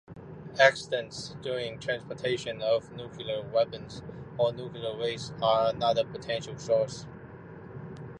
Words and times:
Accidents 0.59 1.35
during 1.43 1.77
transportation 1.79 2.59
of 2.63 2.91
nuclear 2.91 3.43
weapons 3.53 4.01
or 4.35 4.51
nuclear 4.51 4.97
waste 4.97 5.31
are 5.43 5.69
another 5.69 6.03
potential 6.03 6.57
source. 6.57 7.05